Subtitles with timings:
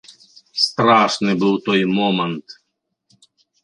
[0.63, 2.45] Страшны быў той момант!